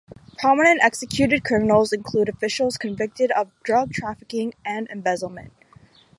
Prominent 0.39 0.81
executed 0.81 1.43
criminals 1.45 1.93
include 1.93 2.27
officials 2.27 2.75
convicted 2.75 3.29
of 3.33 3.51
drug 3.61 3.91
trafficking 3.93 4.51
and 4.65 4.89
embezzlement. 4.89 5.53